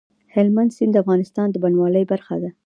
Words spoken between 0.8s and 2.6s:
د افغانستان د بڼوالۍ برخه ده.